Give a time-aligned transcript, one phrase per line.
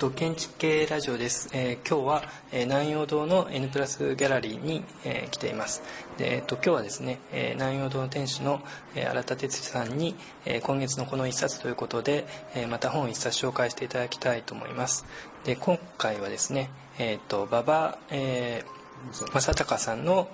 [0.00, 1.50] と、建築系ラジオです。
[1.52, 2.22] えー今日は、
[2.52, 5.82] えー南陽堂の N プラスギャラリーに、えー来ています。
[6.16, 8.62] で、えっと、今日はですね、えー南陽堂の店主の、
[8.94, 10.14] えー新田哲司さんに、
[10.46, 15.04] えー今月のこの一冊ということで、えーまた本一冊紹介していただきたいと思います。
[15.44, 20.28] で、今回はですね、えっと、馬場、えー正隆さんの、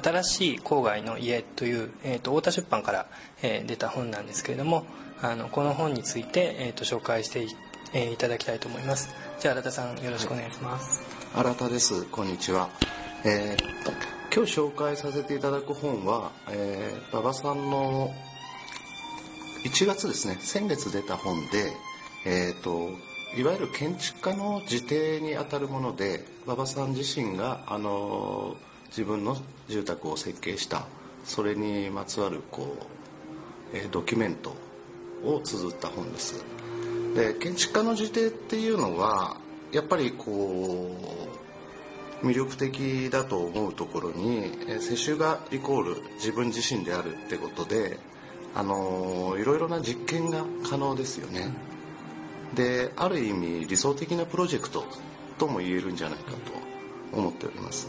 [0.00, 3.06] 新しい郊外の家という、えー、と太田出版から、
[3.42, 4.84] えー出た本なんですけれども
[5.22, 7.48] あのこの本について、えー、と紹介してい,、
[7.92, 9.08] えーいただきたいと思います。
[9.40, 11.02] じゃあ新田さんよろしくお願いします、
[11.34, 12.04] 新田です。
[12.06, 12.68] こんにちは、
[13.24, 13.82] えー
[14.34, 18.10] 今日紹介させていただく本は、えー馬場さんの
[19.64, 20.38] 1月ですね。
[20.40, 21.72] 先月出た本で
[22.24, 22.90] えっ、と
[23.36, 28.56] いわゆる建築家の自邸にあたるもので馬場さん自身があの
[28.88, 29.36] 自分の
[29.68, 30.86] 住宅を設計した
[31.24, 32.76] それにまつわるこ
[33.74, 34.54] う、えードキュメント
[35.24, 36.44] を綴った本です。
[37.14, 39.36] で建築家の自邸っていうのは
[39.72, 40.96] やっぱりこ
[42.22, 47.98] う魅力的だと思うところに世襲がイコール自分自身であるってことで
[48.54, 51.52] あのいろいろな実験が可能ですよね。
[52.54, 54.84] である意味理想的なプロジェクト
[55.38, 57.88] とも言えるんじゃないかと思っております。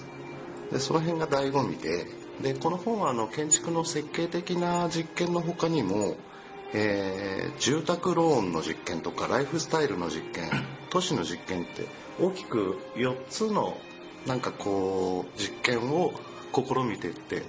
[0.71, 2.05] でその辺が醍醐味で
[2.41, 6.15] でこの本はあの建築の設計的な実験の他にも、
[6.73, 10.49] えー住宅ローンの実験とかライフスタイルの実験
[10.89, 11.85] 都市の実験って
[12.19, 13.77] 大きく4つの
[14.25, 16.13] なんかこう実験を
[16.53, 17.43] 試みていって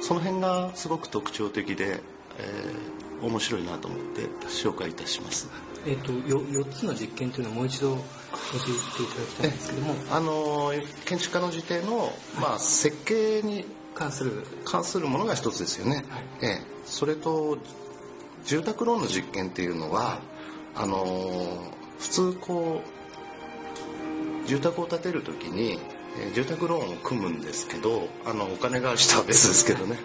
[0.00, 2.00] その辺がすごく特徴的で、
[2.38, 5.48] えー面白いなと思って紹介いたします。
[5.86, 8.02] えっとよ4つの実験というのをもう一度教
[8.56, 9.94] えていただきたいんですけども。
[10.10, 10.72] あの
[11.04, 14.44] 建築家の自邸の、まあ、設計に関する。
[14.64, 16.04] 関するものが一つですよね、
[16.42, 17.58] ええ、それと
[18.46, 20.20] 住宅ローンの実験っていうのは
[20.74, 21.04] あの
[21.98, 22.82] 普通こ
[24.44, 25.78] う住宅を建てる時に
[26.18, 29.98] えー住宅ローンを組むんですけどあのお金がある人は別ですけどね。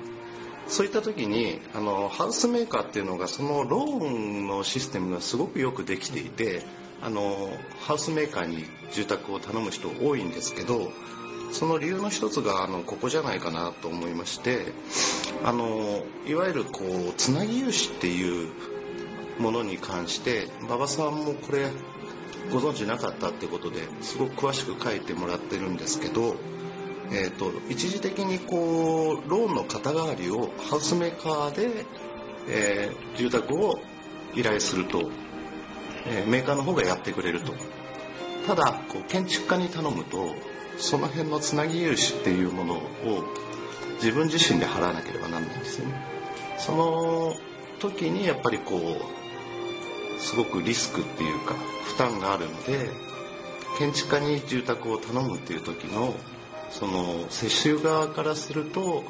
[0.67, 6.61] そういった時にあのハウスメーカーっていうのがそのローンのシステムがすごくよくできていて
[7.01, 7.49] あの
[7.81, 10.91] ハウスメーカーに住宅を頼む人多いんですけど
[11.51, 14.73] その理由の一つがあのここじゃないかなと思いまして
[15.43, 18.51] あのいわゆるこうつなぎ融資っていう
[19.39, 21.69] ものに関して馬場さんもこれ
[22.51, 26.35] ご存知なかったってことですごく詳しく書いてもらってるんですけど、
[27.11, 31.85] えー、と一時的にこうローンの肩代わりをハウスメーカーで、
[32.49, 33.79] えー住宅を
[34.33, 35.11] 依頼すると、
[36.07, 37.53] えーメーカーの方がやってくれると。
[38.47, 40.33] ただこう建築家に頼むと
[40.77, 42.81] その辺のつなぎ融資っていうものを
[43.95, 45.93] 自分自身で払わなければなんないんですよね。
[46.57, 47.35] その
[47.79, 51.55] 時にやっぱりこうすごくリスクっていうか
[51.85, 52.89] 負担があるので
[53.79, 56.13] 建築家に住宅を頼むっていう時の
[56.69, 59.03] その接収側からすると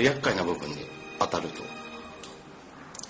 [0.00, 0.76] 厄介な部分に
[1.18, 1.77] 当たると。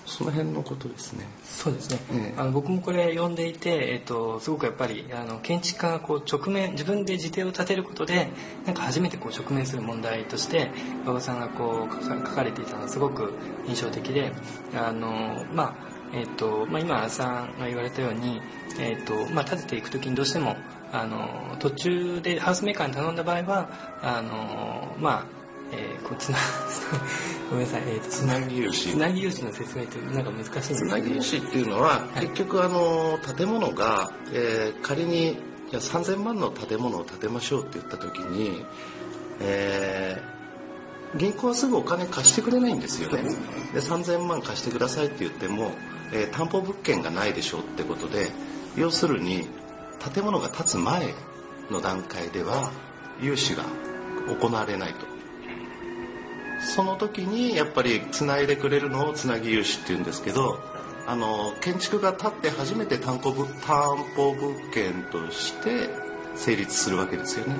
[0.08, 1.26] その辺のことですね。
[1.44, 2.40] そうですね、ええ。
[2.40, 8.28] あの僕もこれ読んでいて、えっと、すごくやっぱりあの建築家がこう直面自分で自邸を建てることで
[8.64, 10.70] なんか初めてこう直面する問題として
[11.04, 13.34] 馬場さんがこう書か書かれていたのがすごく
[13.66, 14.32] 印象的で
[14.74, 18.40] あの、まあえっとまあ、今荒さんが言われたように、
[18.80, 20.56] えっとまあ、建てていく時にどうしても
[20.90, 23.68] あの途中でハウスメーカーに頼んだ場合は
[24.02, 25.37] あのまあ
[25.72, 26.38] えーこうつな
[27.50, 35.38] ごめんなさい、えーとつなぎ融資つなぎ融資の説明ってなんか難しいんですつなぎ融資っていうのは、結局あの建物が、えー仮に
[35.70, 38.64] じゃあ3000万の建物を建てましょうって言った時に、
[39.40, 40.38] えー
[41.16, 43.22] 銀行はすぐお金貸してくれないんですよね。
[43.72, 45.72] で3000万貸してくださいって言っても、
[46.12, 48.28] えー担保物件がないでしょうってことで
[48.76, 49.48] 要するに
[50.14, 51.14] 建物が建つ前
[51.70, 52.70] の段階では
[53.22, 53.64] 融資が
[54.40, 55.06] 行われないと
[56.60, 60.58] その時にやっぱりつないでくれるのをつなぎ融資っていうんですけど
[61.06, 65.88] あの建築が建って初めて担保物担保物件として
[66.34, 67.54] 成立するわけですよね。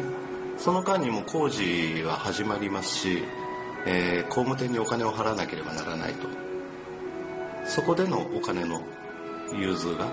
[0.59, 3.23] その間にも工事は始まりますし、
[3.87, 6.29] えー工務店にお金を払わなければならないと。
[7.65, 8.83] そこでのお金の
[9.53, 10.07] 融通が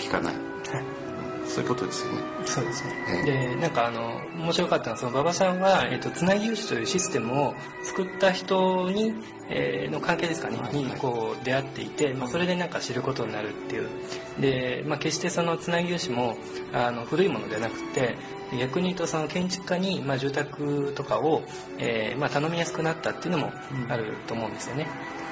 [0.00, 0.34] 効かない。
[0.34, 0.40] は
[0.80, 1.03] い。
[1.46, 2.92] そういうことですよねそうですね。
[3.26, 9.14] えで、なんかあの、面白かったのは、その馬場さんは、えっと、つなぎ融資というシステムを作った人に、
[9.48, 13.88] えーの関係ですかね、はいにこう出会っていて、まあ、それでなんか知ることになるっていう。
[14.40, 16.36] で、まあ、決してそのつなぎ融資も、
[16.72, 18.16] あの、古いものではなくて、
[18.58, 21.42] 逆に言うとその建築家に、まあ、住宅とかを、
[21.78, 23.52] えーまあ、頼みやすくなったっていうのも
[23.88, 24.86] あると思うんですよね。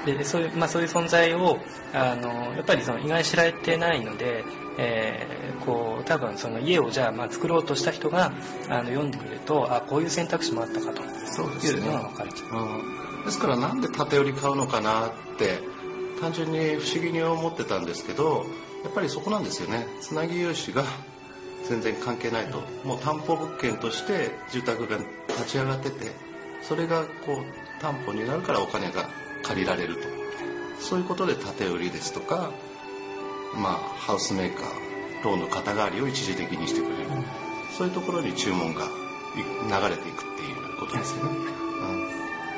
[0.05, 1.57] でそういう、まあ、そういう存在を
[1.93, 4.43] あのやっぱりその意外に知られてないので、
[4.77, 8.31] えー、こう多分その家をじゃあまあ作ろうとした人が
[8.69, 11.03] あの読んでくるとあこういう選択肢もあったかと。
[11.03, 12.45] いうのが分かるちゃ
[13.21, 13.25] う。
[13.25, 15.59] ですからなんで縦売り買うのかなって
[16.19, 18.45] 単純に不思議に思ってたんですけど
[18.83, 19.87] やっぱりそこなんですよね。
[20.01, 20.83] つなぎ融資が
[21.67, 22.61] 全然関係ないと。
[22.83, 24.97] もう担保物件として住宅が
[25.27, 26.11] 立ち上がってて
[26.61, 29.09] それがこう担保になるからお金が
[29.43, 30.01] 借りられると。
[30.79, 32.51] そういうことで建売りですとか
[33.55, 37.09] まあハウスメーカーローンの肩代わりを一時的にしてくれる、
[37.77, 38.87] そういうところに注文が
[39.35, 41.31] 流れていくっていうことですよね、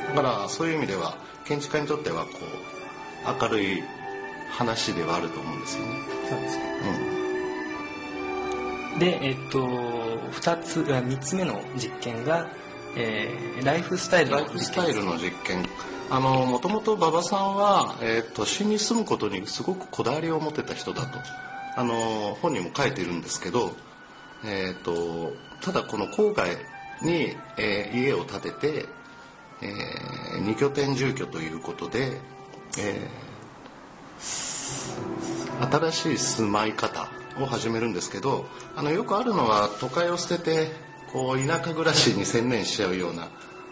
[0.10, 3.84] うん、だからそういう意味では建築家にとってはこう明るい
[4.50, 5.94] 話ではあると思うんですよね。
[6.30, 6.64] そうですね、
[8.94, 12.50] うん、でえっと2つ3つ目の実験が、
[12.96, 14.48] えー、ライフスタイルの実験。
[14.48, 15.66] ライフスタイルの実験
[16.10, 21.20] あのもともと馬場さんは、えー、都心に住むことにすごくこだわりを持ってた人だと。
[21.78, 23.72] あの本にも書いてるんですけど、
[24.46, 26.52] えーと、ただこの郊外
[27.02, 28.86] に、えー、家を建てて、
[29.62, 32.22] えー、二拠点住居ということで、
[32.80, 37.10] えー、新しい住まい方
[37.40, 38.46] を始めるんですけど
[38.78, 40.68] あのよくあるのは都会を捨てて
[41.12, 43.28] こう田舎暮らしに専念しちゃうような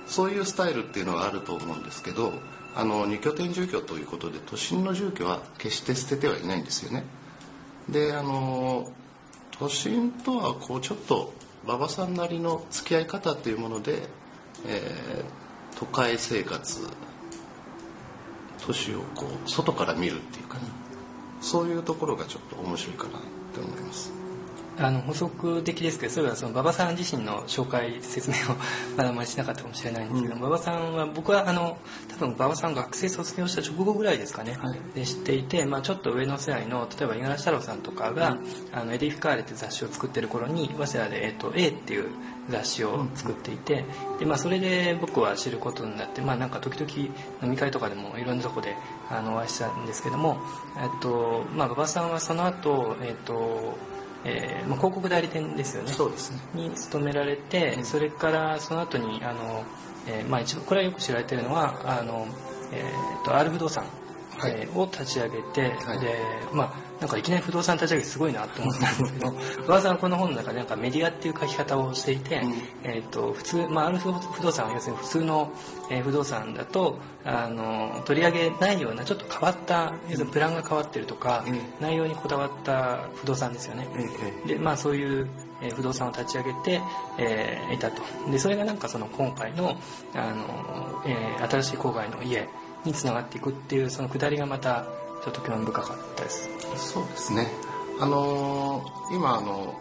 [0.07, 2.33] そういうスタイルっていうのはあると思うんですけど
[2.75, 7.03] あの二拠点住居ということで都心の住居は決して捨ててはいないんですよね。
[7.89, 8.91] であの
[9.51, 11.33] 都心とはこうちょっと
[11.65, 14.07] 馬場さんなりの付き合い方っていうもので、
[14.65, 16.81] えー、都会生活
[18.65, 20.63] 都市をこう外から見るっていうかね
[21.41, 23.21] そういうところがちょっと面白いかなっ
[23.53, 24.22] て思います。
[24.79, 28.57] あの補足的ですけどそれはその馬場さん自身の紹介説明を
[28.97, 31.77] まだあまりしなかったかもしれないんですけど、うん、馬場さんは僕はあの
[32.09, 38.39] 多分馬場さん学生卒業した直後ぐらいですかね、はい、で知っていて、まあ、ちょっと上の世代の例えば五十嵐太郎さんとかが、うん、
[38.71, 42.05] あのエディフィカーレって雑誌を作ってる頃に早稲田で、えっと、A っていう
[42.49, 43.85] 雑誌を作っていて、
[44.19, 48.75] でまあ、それで僕は知ることになって、まあ、なんか時々飲み会とかでもいろんなとこで
[49.09, 50.37] あのお会いしたんですけども、
[50.81, 53.77] えっとまあ、馬場さんはその後、えっと
[54.25, 55.91] えーまあ、広告代理店ですよね。
[55.91, 56.39] そうですね。
[56.53, 59.63] に勤められて、それからその後にあの、
[60.07, 62.27] えーまあ、一番これはよく知られてるのはあの、
[62.71, 63.93] えーと、R 不動産、はい、
[64.49, 66.15] えー、を立ち上げて、はい、で
[66.51, 69.29] まあなんかいきなり不動産立ち上げすごいなと思ったんですけど
[69.65, 72.53] 馬場さんはこの本の中でなんかメディアっていう書き方をしていて、うん、
[72.83, 75.51] えーと、普通、まあ、ある不動産は要するに普通の、
[75.89, 83.87] えー、不動産だとあの取り上げないようなちょっと変わった要するにプランが変わってるとか、うん、内容にこだわった不動産ですよね。
[84.43, 85.27] うん、でまあそういう
[85.61, 86.81] え不動産を立ち上げて、
[87.17, 88.01] えー、いたと。
[88.29, 89.77] でそれがなんかその今回の
[90.13, 92.47] あの、えー、新しい郊外の家
[92.85, 94.85] につながっていくっていうそのくだりがまた
[95.23, 96.49] ちょっと興味深かったです。
[96.75, 97.47] そうですね。
[97.99, 99.75] あのー、今あの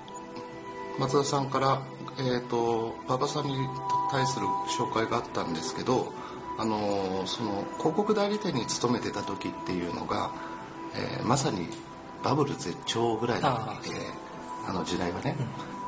[0.99, 1.83] 松田さんから
[2.19, 3.55] えっ、ー、と馬場さんに
[4.11, 4.47] 対する
[4.79, 6.13] 紹介があったんですけど
[6.59, 10.31] あのー、その広告代理店に勤めてた時っていうのが、
[10.95, 11.69] えー、まさに
[12.23, 13.51] バブル絶頂ぐらいの
[13.83, 14.01] 時で
[14.69, 15.37] あの時代はね、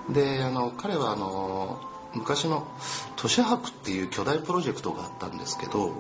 [0.09, 1.81] うん、であの彼はあの
[2.15, 2.67] 昔の
[3.17, 5.93] 都市博っていう巨大プロジェクトがあったんですけど、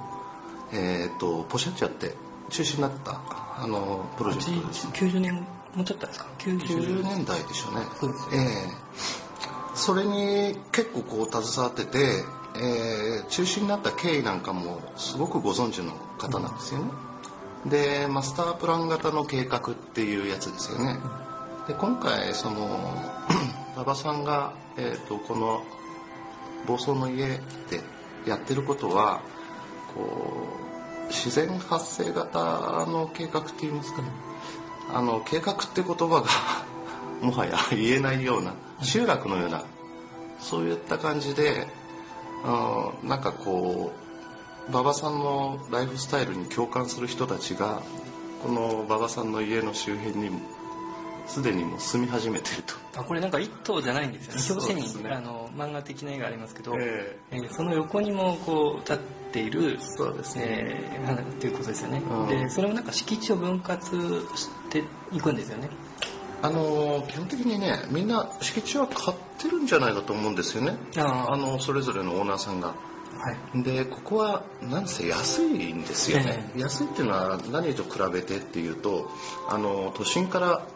[0.72, 2.14] えーと、ポシャッチャって
[2.50, 3.20] 中止になった
[3.56, 5.34] あのプロジェクトです90年
[5.74, 7.86] もうちょっとですか？90, 年代でしょうね。
[7.98, 8.42] そうですええ。
[9.72, 12.24] ー、それに結構こう携わってて、
[12.56, 16.90] えー、中止になった経緯なんかもすごくご存知の方なんですよね、
[17.64, 20.96] うん、でマスタープラン型の計画っていうやつですよね、
[21.62, 22.94] うん、で今回その
[23.74, 25.64] 馬場さんが、えーと、この
[26.66, 27.82] 「暴走の家」で
[28.24, 29.20] やってることは
[29.94, 30.48] こ
[31.08, 32.38] う自然発生型
[32.86, 34.08] の計画っていいますかね。
[34.92, 36.26] あの計画って言葉が
[37.26, 39.62] もはや言えないような集落のような
[40.40, 41.66] そういった感じで
[42.44, 43.92] あなんかこ
[44.68, 47.82] う馬場さんのライフスタイルに共感する人たちが
[48.42, 50.30] この馬場さんの家の周辺に
[51.26, 52.83] すでにもう住み始めてると。
[52.96, 54.62] あこれなんか一棟じゃないんですよね。
[54.62, 58.98] 表紙に、ね、あの漫画的な絵がありますけど、えー、えー、その横にもこう立っ
[59.32, 65.68] ているそうですね、えー、っていうことですよね、うん、でそれをなんか敷地を分割していくんですよね。
[66.42, 70.76] あの基本的にねみんな敷地は買ってるんじゃないかと思うんですよね。
[70.96, 72.74] あのそれぞれのオーナーさんが。
[73.16, 79.08] はい、でここはなんせ安いんですよね、えー、安いっていうのは何と比べてっていうと
[79.48, 80.66] あの都心から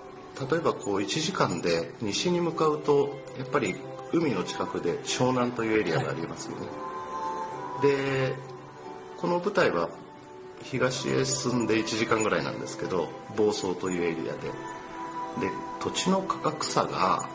[0.51, 3.77] 例えばこう1時間で西に向かうとやっぱり
[4.13, 6.67] 海の近くで湘南というエリアがありますよね、
[7.83, 8.35] で
[9.17, 9.91] この舞台は
[10.63, 14.49] 東へ進んで1時間ぐらいなんですけど房総というエリアで。
[15.41, 17.29] で土地の価格差が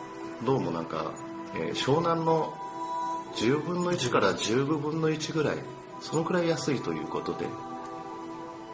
[0.43, 1.13] どうもなんか、
[1.55, 2.53] えー湘南の
[3.36, 5.57] 10分の1から15分の1ぐらい
[6.01, 7.48] そのくらい安いということで。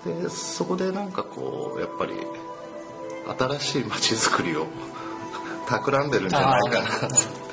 [0.06, 2.14] でそこでなんかこうやっぱり
[3.38, 4.68] 新しい街づくりを
[5.68, 6.90] 企んでるんじゃないかな。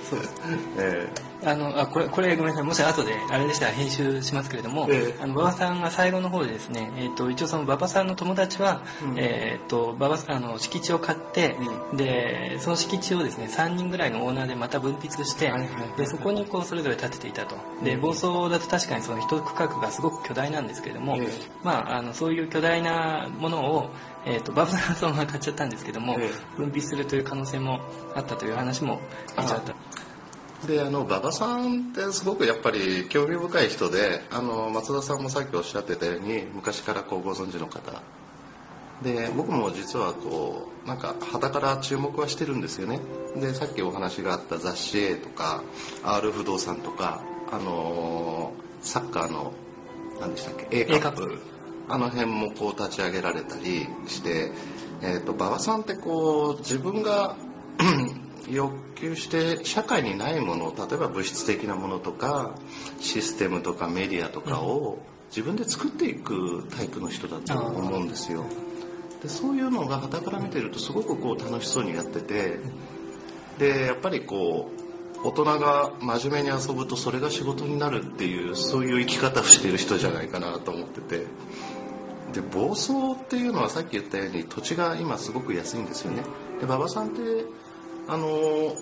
[0.08, 0.34] そうです。
[0.78, 2.64] えあのあこれこれごめんなさい。
[2.64, 5.22] もし後であれでしたら編集しますけれども、ええ。
[5.22, 9.14] あの馬場さんが最後の方でですね、えー、と一応その馬場さんの友達は、うん。
[9.16, 11.56] えー、と馬場さんあの敷地を買って、
[11.94, 17.56] でその敷地をですね3人ぐらいのオーナーでまた分泌して、はいはいでそこにこうそれぞれ建てていたと。
[17.84, 21.28] で房総だと確かにその一区画がすごく巨大なんですけれども、ええ。
[21.62, 23.90] まあ、あのそういう巨大なものを
[24.26, 27.80] えー、と馬場さんはそのまま買っちゃったんですけども、え分泌するという可能性も
[28.14, 29.00] あったという話も
[29.38, 29.74] 一応あった。
[30.66, 38.02] であの馬場さんってすごくやっぱり興味深い人であの松田さんもさっきおっしゃってたように昔からこうご存知の方。
[39.02, 43.00] で僕も実はこうなんか肌から注目はしてるんですよね。
[43.36, 45.62] でさっきお話があった雑誌 A とか
[46.02, 49.52] R 不動産とかあのサッカーの
[50.20, 51.55] 何でしたっけ？A カ A ップカップ
[51.88, 54.50] あの辺もこう立ち上げられたりして、
[55.02, 57.36] えー、と馬場さんってこう自分が
[58.50, 62.54] 欲求して社会にないもの例えば物質的なものとか
[63.00, 64.98] システムとかメディアとかを
[65.30, 68.44] 自分で作っていくタイプの人だと思うんですよ。
[69.22, 72.60] でそういうのが傍から見てるとすごくこう楽しそうにやってて
[73.58, 74.86] でやっぱりこう
[75.26, 81.26] 大人が真面目に遊ぶとそれが仕事になるっていうそういう生き方をしている人じゃないかなと思ってて
[82.36, 86.22] で房総っていうのはさっき言ったように土地が今すごく安いんですよね。
[86.60, 87.46] で馬場さんって
[88.06, 88.28] あの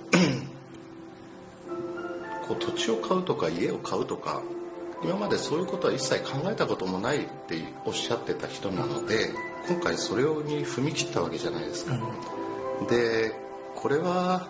[2.46, 4.42] こう土地を買うとか家を買うとか
[5.04, 9.30] 今までそういうことは一切考えたこともないっておっしゃってた人なので
[9.68, 11.98] 今回それに踏み切ったわけじゃないですか、
[12.90, 13.32] で
[13.74, 14.48] これは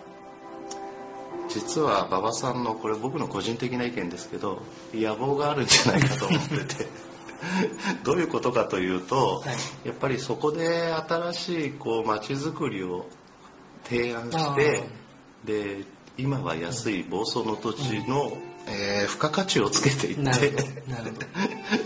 [1.47, 4.61] 実は馬場さんのこれ僕の個人的な意見ですけど
[4.93, 6.87] 野望があるんじゃないかと思ってて
[8.03, 9.51] どういうことかというと、は
[9.83, 9.87] い。
[9.87, 13.05] やっぱりそこで新しいこう街づくりを
[13.83, 14.83] 提案して
[15.45, 15.83] で
[16.17, 18.37] 今は安い房総の土地の、
[18.67, 20.51] えー付加価値をつけていって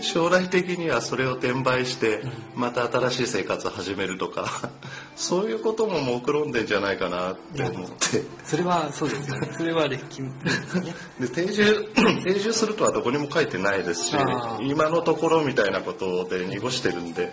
[0.00, 2.22] 将来的にはそれを転売して
[2.56, 4.70] また新しい生活を始めるとか
[5.16, 8.24] そういうことも目論んでんじゃないかなって思って。
[8.44, 9.50] それはそうですよね。
[9.56, 10.28] それはできで
[10.68, 10.94] すね。
[11.20, 11.88] で定住
[12.24, 14.16] 定住するとはどこにも書いてないですし
[14.62, 17.32] 今のところみたいなことで濁してるんで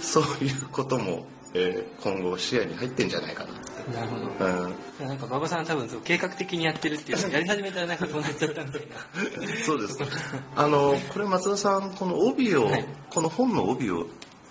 [0.00, 4.44] そういうことも、えー今後視野に入ってんじゃないかなるほど。
[4.44, 4.68] な、
[5.00, 9.98] うん、なんか馬場さんは多分そう計画的にやってるっていう やり始めたらなんかそうなっちゃったみたいなそうです。
[10.56, 12.86] あのこれ松田さんこの帯を、はい。
[13.10, 14.06] この本の帯を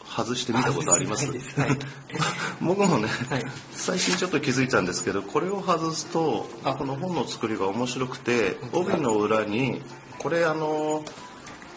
[0.05, 1.27] 外して見たことあります？
[1.27, 1.77] はい。
[2.61, 3.43] 僕もね、はい。
[3.73, 6.75] 最近ちょっと気づいたんですけどこれを外すとあ。
[6.75, 9.81] この本の作りが面白くて帯の裏に
[10.19, 11.03] これあの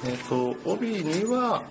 [0.04, 1.64] えっ、と帯には、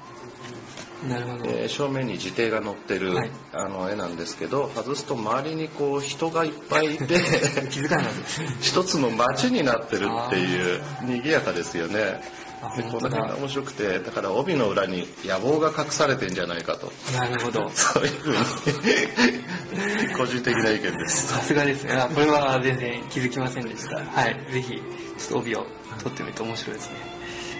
[1.07, 3.29] なるほど、えー正面に字体が載ってる、はい。
[3.53, 7.05] あの絵なんですけど外すと周りにこう人がいっぱいいて
[7.69, 12.21] 気づかなかったです一つの街になってるっていう賑やかですよね。
[12.59, 13.17] あでこ本当だ。
[13.17, 16.91] の辺が面白くてだから帯の裏に野望が隠されてんじゃないかと。
[17.13, 17.69] なるほど。
[17.75, 21.27] そういうふうに個人的な意見です。
[21.27, 21.93] さすがですね。
[21.93, 23.97] あこれは全然気づきませんでした。
[23.97, 24.47] はい。
[24.51, 25.67] ぜひちょっと帯を
[25.99, 27.16] 取ってみると面白いですね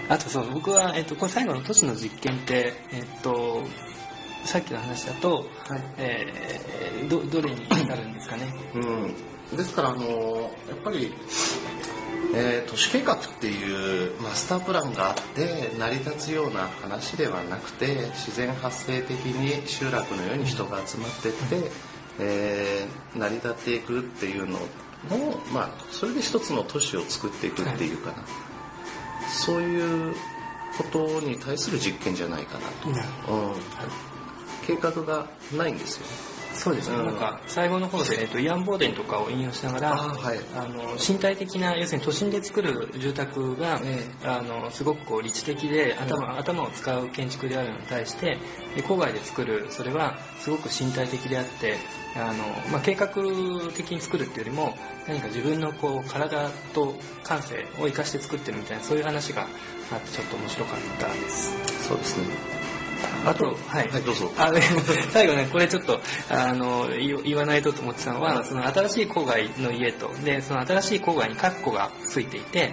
[0.08, 3.62] あとそう僕は、えっと、これ最後の都市の実験ってえっと
[4.44, 5.82] さっきの話だと、はい。
[5.98, 8.52] えーどどれになるんですかね。
[8.74, 11.12] うん、ですからあのやっぱり、
[12.34, 21.70] えー都市計画っていうマスタープランがあって成り立つような話ではなくて自然発生的に集落のように人が集まってって、
[22.18, 24.58] えー成り立っていくっていうの
[25.10, 28.24] の、まあ、それで一つの都市を作っていくっていうかな、
[29.26, 30.14] そういう
[30.76, 33.54] ことに対する実験じゃないかなと、うん、
[34.66, 36.06] 計画がないんですよ
[36.58, 37.06] そうですね、うん。
[37.06, 40.38] なんか最後の方で、えっと、イアン・ボーデンとかを引用しながらあはい。
[40.56, 48.38] あの身体的な要するに都心で作る住宅が、えあのすごくこう理知的で頭,、頭を使う建築であるのに対して
[48.74, 51.76] で郊外で作るそれはすごく身体的であって
[52.16, 53.08] あの、まあ、計画
[53.76, 59.42] 的に作るっていうよりも何か自分のこう体と感性を生かして作ってるみたいなそういう話が
[59.92, 61.88] あってちょっと面白かったです。
[61.88, 62.77] そうですね
[63.26, 63.88] あと、はい。
[63.88, 64.30] はい、どうぞ。
[64.36, 64.52] あ
[65.10, 66.88] 最後ね、これちょっと、あの、
[67.24, 72.66] 言わないとと思ってたのは、その新しい郊外の家と、で、その新しい郊外にカッコがついていて、は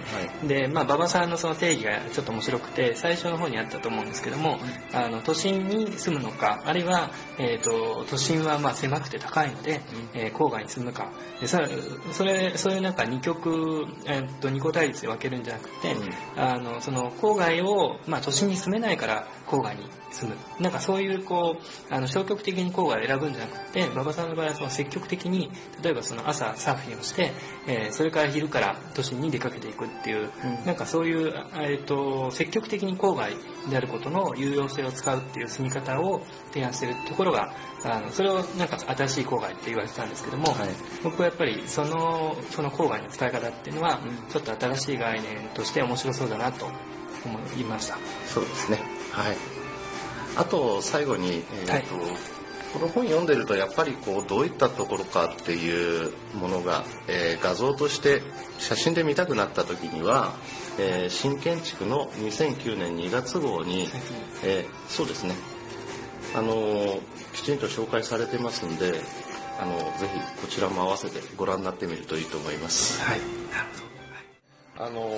[0.44, 4.58] い、で、まあ、馬場さんのその定義がちょっと面白くて、最初の方にあったと思うんですけども、
[4.92, 9.80] うん、あの、都心に住むのか、あるいは、えっ、ー、と、都心はまあ狭くて高いので、
[10.14, 11.10] うん、えー、郊外に住むか、
[11.40, 11.68] でそれ、
[12.12, 20.36] それ、そういうなんか二極、えっ、ー、と、二個対立で分けるんじゃなくて、うん、あの、その郊外を、まあ、都心に住めないから郊外に住む。
[20.60, 25.50] なんかそういうこう、あの消極的に郊外を選ぶんじゃなくて、馬場さんの場合はその積極的に、
[25.82, 27.32] 例えばその朝サーフィンをして、
[27.66, 33.32] えー、それから昼から都心に出かけていくっていう、うん、なんかそういう、えっ、ー、と、積極的に郊外
[33.68, 36.22] であることの有用性を使うっていう住み方を
[36.52, 37.52] 提案してるところが、
[37.84, 40.68] あのそれをなんか新しい郊外って言われてたんですけども、はい、
[41.04, 46.66] 僕はやっぱりそのその郊外の使い方っていうのは、ちょっと新しい概念として面白そうだなと
[47.24, 47.98] 思いました。
[48.26, 48.78] そうですね。
[49.12, 49.55] はい
[50.36, 51.84] あと最後に、えーと、はい、
[52.72, 58.22] この本読んでるとやっぱりこうどういったところかっていうものが、えー、画像として
[58.58, 60.34] 写真で見たくなった時には、
[60.78, 63.88] えー、新建築の2009年2月号に、
[64.44, 65.34] えー、そうですね。
[66.34, 67.00] あの
[67.32, 69.00] きちんと紹介されてますんで
[69.58, 73.00] あのぜひこちらも合わせてご覧になってみるといいと思います。
[73.02, 73.20] はい、
[74.78, 75.08] あの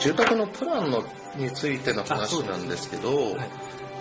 [0.00, 1.04] 住宅のプランの
[1.36, 3.50] についての話なんですけど、はい、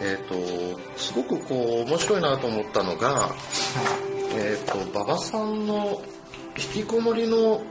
[0.02, 3.32] えっ、ー、とすごくこう面白いなと思ったのが、はい、
[4.36, 6.02] えっ、ー、と馬場さんの
[6.58, 7.62] 引きこもりの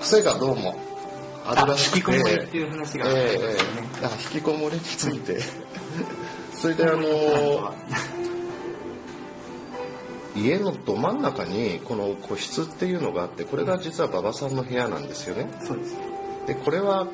[0.00, 0.76] 癖がどうも
[1.44, 5.38] あるらしくて、引きこもりっていう話が、えー、引きこもりについて。
[6.56, 7.74] それであの
[10.34, 15.48] 家のど真ん中にこの個室っていうのがあってこれが実は馬場さんの部屋なんですよね。
[15.64, 15.96] そうです。
[16.46, 17.06] でこれは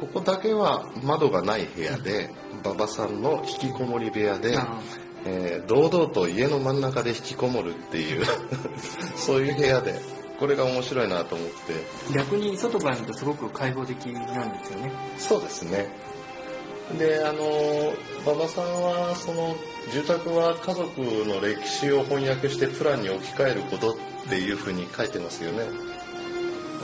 [0.00, 2.30] ここだけは窓がない部屋で
[2.64, 4.56] 馬場さんの引きこもり部屋で、
[5.24, 8.24] えー、堂々と家の真ん中で引きこもるっていう
[9.16, 10.00] そういう部屋で
[10.38, 11.54] これが面白いなと思って。
[12.14, 14.92] 逆に外から見るとすごく開放的なんですよね。
[15.18, 15.88] そうですね。
[16.96, 17.92] であの
[18.24, 19.56] 馬場さんはその
[19.92, 23.96] 住宅は家族の歴史を翻訳してプランに置き換えることっ
[24.28, 25.64] ていうふうに書いてますよね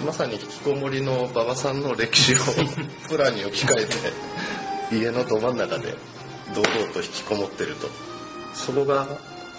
[0.04, 2.36] まさに引きこもりの馬場さんの歴史を
[3.08, 5.94] プランに置き換えて家のど真ん中で
[6.54, 7.88] 堂々と引きこもってると。
[8.54, 9.06] そこが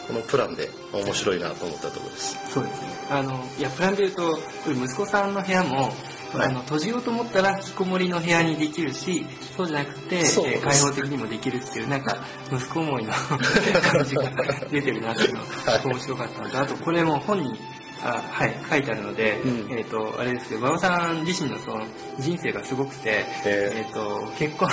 [0.07, 2.37] このプランで面白いなと思ったところです。
[2.51, 2.87] そうですね。
[3.09, 5.91] あのいやプランでいうと息子さんの部屋も
[6.33, 9.25] あの閉じようと思ったら引きこもりの部屋にできるし
[9.57, 12.17] そうじゃなくて、えー、開放的にもできるっていうなんか
[12.51, 13.13] 息子思いの
[13.91, 14.23] 感じが
[14.69, 16.59] 出てるなっていうのが面白かったのと。
[16.59, 17.59] あとこれも本に
[18.05, 21.83] あはい書いてあるので、うん、えっ、ー、とあれですけど馬場さん自身のその
[22.19, 24.69] 人生がすごくて、えー、えーと結婚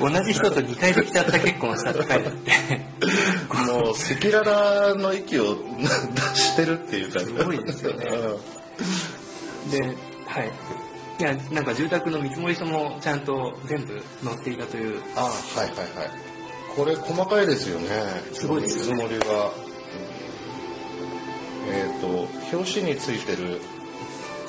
[0.12, 2.90] 同じ人と2回できちゃった結婚をしたって書いてあって。
[3.50, 5.86] もう赤裸々の息を出
[6.34, 7.20] してるっていうか。
[7.20, 8.04] すごいですよね。
[9.70, 9.82] で
[10.26, 10.52] はい。
[11.18, 15.02] いやなんか住宅の見積書もちゃんと全部載っていたという。
[15.16, 16.30] あはいはいはい。
[16.74, 17.88] これ細かいですよね。
[18.32, 19.04] すごいですよね。
[19.04, 19.69] 見積もりが
[21.72, 23.60] えーと、表紙についてる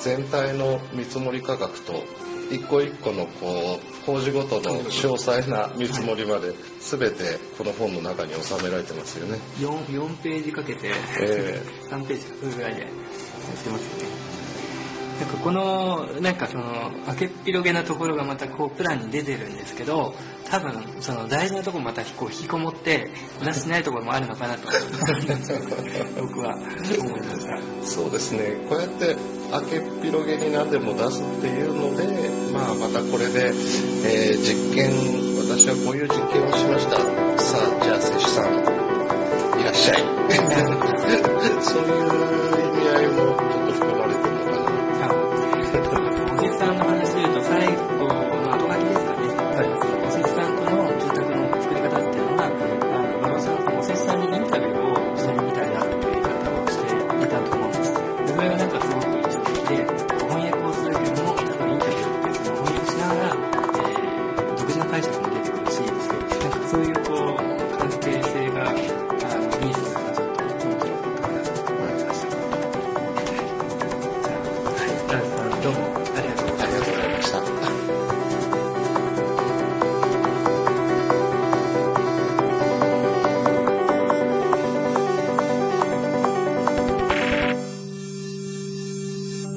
[0.00, 2.04] 全体の見積もり価格と
[2.50, 9.38] 一個一個のこう工事ごとの詳細な見積もりまで全てこの本の中に収められてますよね。
[9.58, 14.11] 4, 4ページかけて、えー、3ページかぐらいでやってますよね
[15.20, 20.14] なんかこのなんかその開けっ広げなところがまたこうプランに出てるんですけど
[20.50, 23.10] 多分その大事なところまたこう引きこもって
[23.44, 24.68] 出してないところもあるのかなと
[26.20, 26.56] 僕は
[27.00, 28.56] 思いましたそうですね。
[28.68, 29.16] こうやって
[29.50, 32.06] 開けっ広げに何でも出すっていうので、
[32.52, 34.90] まあ、またこれで、えー、実験
[35.38, 36.96] 私はこういう実験をしました。
[37.42, 38.54] さあじゃあ摂取さん
[39.60, 39.98] いらっしゃい。
[41.62, 44.31] そういう意味合いもちょっと含まれて
[47.32, 48.41] の最後。